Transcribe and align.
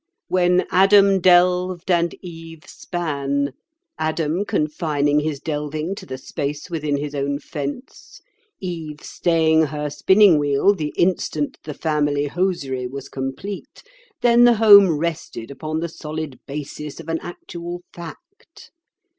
When 0.29 0.65
Adam 0.71 1.19
delved 1.19 1.91
and 1.91 2.15
Eve 2.23 2.63
span—Adam 2.65 4.45
confining 4.45 5.19
his 5.19 5.39
delving 5.39 5.93
to 5.93 6.07
the 6.07 6.17
space 6.17 6.71
within 6.71 6.97
his 6.97 7.13
own 7.13 7.37
fence, 7.37 8.19
Eve 8.59 9.01
staying 9.03 9.65
her 9.65 9.91
spinning 9.91 10.39
wheel 10.39 10.73
the 10.73 10.91
instant 10.97 11.59
the 11.65 11.75
family 11.75 12.25
hosiery 12.25 12.87
was 12.87 13.09
complete—then 13.09 14.43
the 14.43 14.55
home 14.55 14.97
rested 14.97 15.51
upon 15.51 15.81
the 15.81 15.87
solid 15.87 16.39
basis 16.47 16.99
of 16.99 17.07
an 17.07 17.19
actual 17.21 17.83
fact. 17.93 18.71